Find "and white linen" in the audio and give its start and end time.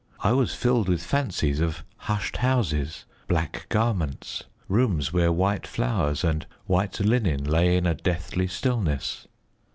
6.23-7.43